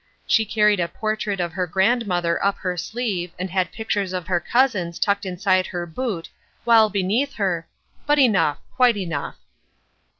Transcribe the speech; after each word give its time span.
She 0.25 0.45
carried 0.45 0.79
a 0.79 0.87
portrait 0.87 1.39
of 1.39 1.53
her 1.53 1.67
grandmother 1.67 2.43
up 2.43 2.57
her 2.57 2.75
sleeve 2.75 3.33
and 3.37 3.51
had 3.51 3.71
pictures 3.71 4.13
of 4.13 4.25
her 4.25 4.39
cousins 4.39 4.97
tucked 4.97 5.27
inside 5.27 5.67
her 5.67 5.85
boot, 5.85 6.27
while 6.63 6.89
beneath 6.89 7.35
her— 7.35 7.67
but 8.07 8.17
enough, 8.17 8.57
quite 8.75 8.97
enough. 8.97 9.35